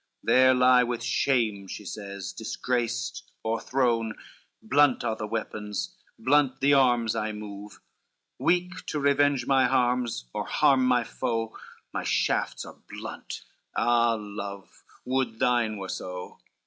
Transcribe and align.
"There 0.23 0.55
lie 0.55 0.81
with 0.83 1.03
shame," 1.03 1.67
she 1.67 1.85
says, 1.85 2.33
"disgraced, 2.33 3.21
o'erthrown, 3.45 4.15
Blunt 4.63 5.03
are 5.03 5.15
the 5.15 5.27
weapons, 5.27 5.95
blunt 6.17 6.59
the 6.59 6.73
arms 6.73 7.15
I 7.15 7.33
move, 7.33 7.79
Weak 8.39 8.83
to 8.87 8.99
revenge 8.99 9.45
my 9.45 9.67
harms, 9.67 10.25
or 10.33 10.47
harm 10.47 10.87
my 10.87 11.03
foe, 11.03 11.55
My 11.93 12.03
shafts 12.03 12.65
are 12.65 12.79
blunt, 12.89 13.43
ah, 13.75 14.15
love, 14.19 14.83
would 15.05 15.37
thine 15.37 15.77
were 15.77 15.87
so! 15.87 16.39